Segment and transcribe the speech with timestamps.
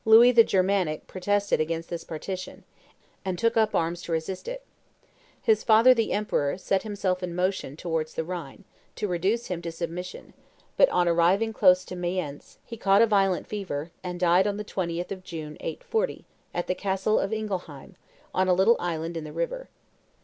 [0.03, 2.63] Louis the Germanic protested against this partition,
[3.23, 4.63] and took up arms to resist it.
[5.39, 8.63] His father, the emperor, set himself in motion towards the Rhine,
[8.95, 10.33] to reduce him to submission;
[10.75, 14.65] but, on arriving close to Mayence, he caught a violent fever, and died on the
[14.65, 17.93] 20th of June, 840, at the castle of Ingelheim,
[18.33, 19.69] on a little island in the river.